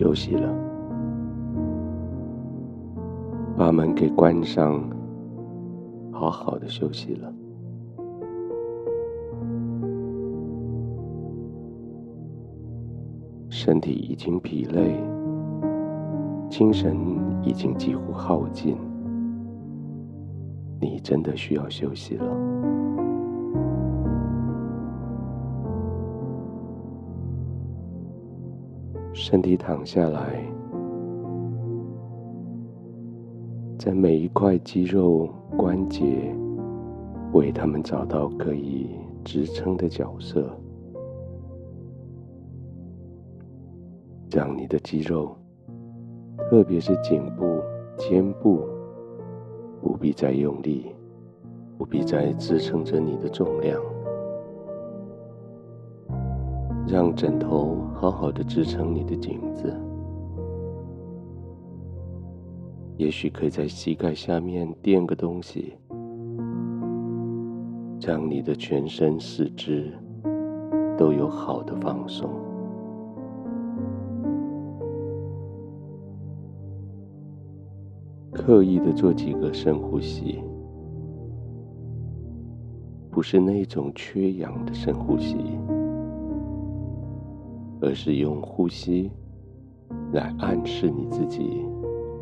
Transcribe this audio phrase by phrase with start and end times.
[0.00, 0.48] 休息了，
[3.54, 4.82] 把门给关上，
[6.10, 7.30] 好好的休息了。
[13.50, 14.98] 身体已经疲累，
[16.48, 16.96] 精神
[17.42, 18.78] 已经几乎耗尽，
[20.80, 22.79] 你真的需要休息了。
[29.30, 30.44] 身体躺下来，
[33.78, 36.34] 在每一块肌肉关节，
[37.32, 38.90] 为他们找到可以
[39.22, 40.50] 支撑的角色。
[44.32, 45.36] 让你的肌肉，
[46.50, 47.60] 特别是颈部、
[47.96, 48.64] 肩部，
[49.80, 50.86] 不必再用力，
[51.78, 53.80] 不必再支撑着你的重量。
[56.90, 59.72] 让枕头好好的支撑你的颈子。
[62.96, 65.74] 也许可以在膝盖下面垫个东西，
[68.00, 69.92] 让你的全身四肢
[70.98, 72.28] 都有好的放松。
[78.32, 80.42] 刻意的做几个深呼吸，
[83.12, 85.36] 不是那种缺氧的深呼吸，
[87.80, 89.10] 而是用呼吸
[90.12, 91.64] 来暗示你自己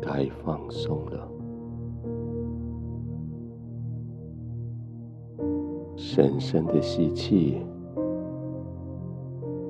[0.01, 1.27] 该放松了。
[5.95, 7.57] 深深的吸气，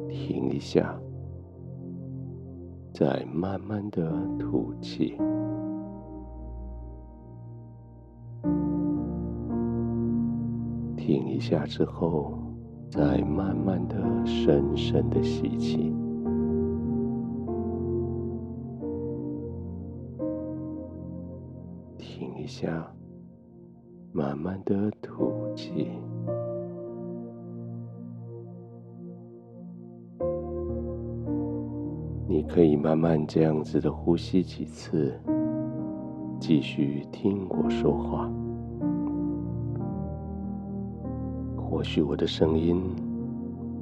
[0.08, 0.98] 停一下，
[2.94, 5.18] 再慢慢的吐气。
[10.96, 12.34] 停一下之后，
[12.90, 13.96] 再慢慢的、
[14.26, 15.94] 深深的吸气。
[21.98, 22.92] 停一下，
[24.12, 25.88] 慢慢的吐气。
[32.28, 35.14] 你可以慢慢这样子的呼吸几次，
[36.40, 38.32] 继续听我说话。
[41.80, 42.84] 或许我的声音，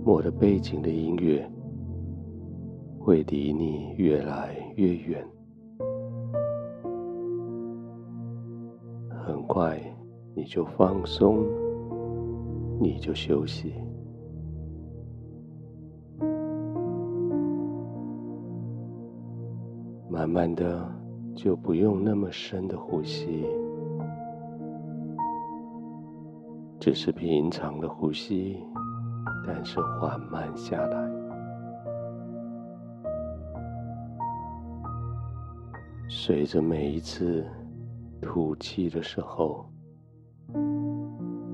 [0.05, 1.43] 我的背景的音乐，
[2.99, 5.27] 会离你越来越远。
[9.25, 9.81] 很快
[10.35, 11.43] 你就放松，
[12.79, 13.73] 你就休息。
[20.07, 20.87] 慢慢的，
[21.33, 23.43] 就不用那么深的呼吸。
[26.87, 28.63] 只是平常的呼吸，
[29.45, 31.11] 但是缓慢下来。
[36.07, 37.45] 随着每一次
[38.21, 39.65] 吐气的时候，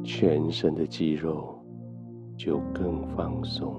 [0.03, 1.59] 全身的肌肉
[2.37, 3.73] 就更放松。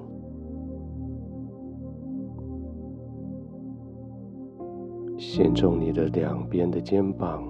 [5.16, 7.44] 先从你的两边的肩膀、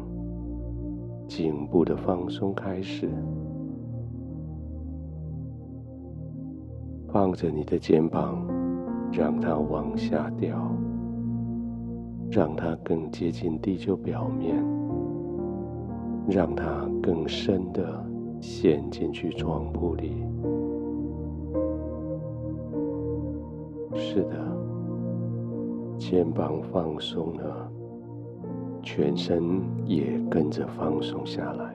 [1.27, 3.09] 颈部的放松开始。
[7.15, 8.45] 放着你的肩膀，
[9.13, 10.69] 让它往下掉，
[12.29, 14.57] 让它更接近地球表面，
[16.29, 18.05] 让它更深的
[18.41, 20.25] 陷进去床铺里。
[23.95, 24.35] 是的，
[25.97, 27.71] 肩膀放松了，
[28.83, 31.74] 全身也跟着放松下来。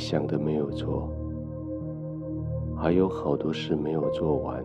[0.00, 1.10] 想的没有错，
[2.74, 4.64] 还有好多事没有做完，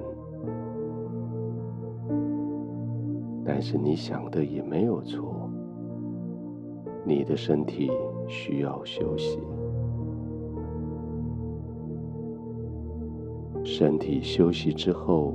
[3.44, 5.50] 但是你想的也没有错，
[7.04, 7.92] 你的身体
[8.30, 9.38] 需要休息，
[13.66, 15.34] 身体休息之后，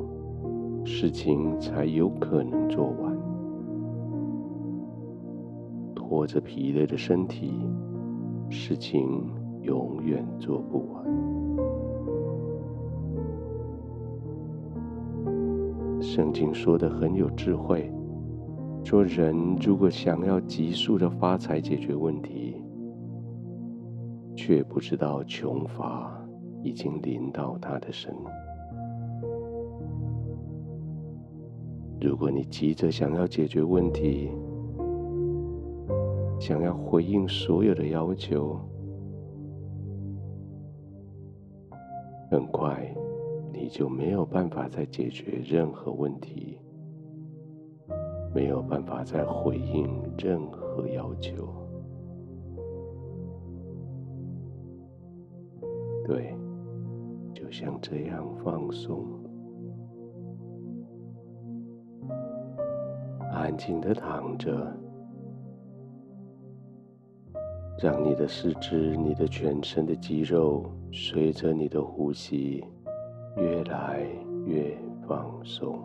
[0.83, 3.17] 事情才有可能做完，
[5.95, 7.53] 拖着疲累的身体，
[8.49, 9.39] 事情。
[9.71, 11.05] 永远做不完。
[16.03, 17.89] 圣经说的很有智慧，
[18.83, 22.61] 说人如果想要急速的发财解决问题，
[24.35, 26.21] 却不知道穷乏
[26.65, 28.13] 已经临到他的身。
[32.01, 34.33] 如果你急着想要解决问题，
[36.41, 38.59] 想要回应所有的要求，
[42.31, 42.95] 很快，
[43.53, 46.59] 你就没有办法再解决任何问题，
[48.33, 51.49] 没有办法再回应任何要求。
[56.05, 56.37] 对，
[57.35, 59.05] 就像这样放松，
[63.33, 64.73] 安静的躺着。
[67.83, 72.63] 让你的四肢、你的全身的肌肉随着你的呼吸
[73.39, 74.07] 越来
[74.45, 74.77] 越
[75.09, 75.79] 放松，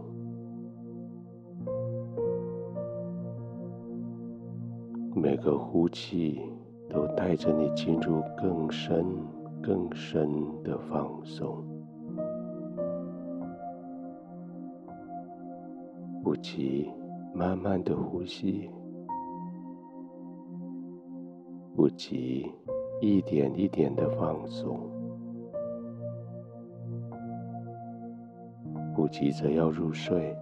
[5.16, 6.42] 每个呼气
[6.90, 9.06] 都带着你进入更深、
[9.64, 10.30] 更深
[10.66, 11.64] 的放松。
[16.22, 16.90] 不急，
[17.34, 18.70] 慢慢的呼吸。
[21.76, 22.50] 不急，
[23.02, 24.80] 一点一点的放松，
[28.96, 30.34] 不急着要入睡，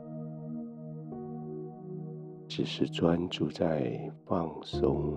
[2.48, 5.16] 只是专注在放松，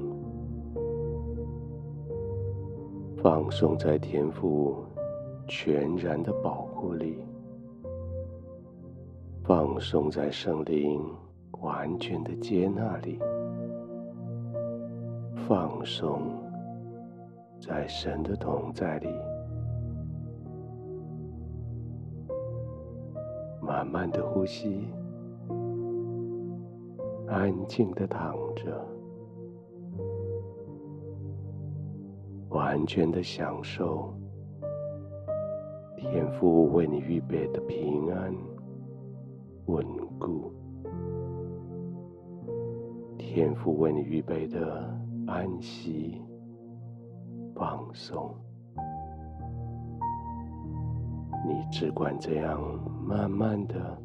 [3.19, 4.77] 放松在天赋
[5.47, 7.19] 全然的保护里，
[9.45, 10.99] 放松在圣灵
[11.61, 13.19] 完全的接纳里。
[15.47, 16.23] 放松，
[17.61, 19.09] 在神的同在里，
[23.63, 24.89] 慢慢的呼吸，
[27.29, 28.85] 安静的躺着，
[32.49, 34.13] 完全的享受
[35.97, 38.35] 天父为你预备的平安、
[39.67, 39.87] 稳
[40.19, 40.53] 固，
[43.17, 45.06] 天父为你预备的。
[45.27, 46.23] 安息，
[47.55, 48.33] 放松，
[51.45, 52.61] 你只管这样
[53.05, 53.99] 慢慢的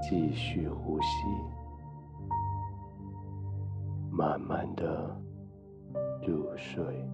[0.00, 1.06] 继续呼吸，
[4.10, 5.14] 慢慢的
[6.26, 7.06] 入睡。